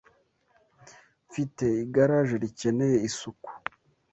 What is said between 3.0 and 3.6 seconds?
isuku.